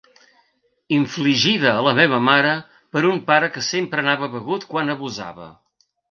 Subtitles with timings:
[0.95, 2.53] Infligida a la meva mare
[2.97, 5.47] per un pare que sempre anava begut quan abusava.